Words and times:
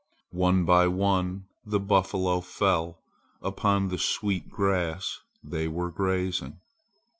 One 0.33 0.65
by 0.65 0.87
one 0.87 1.45
the 1.63 1.79
buffalo 1.79 2.41
fell 2.41 2.97
upon 3.39 3.89
the 3.89 3.99
sweet 3.99 4.49
grass 4.49 5.19
they 5.43 5.67
were 5.67 5.91
grazing. 5.91 6.59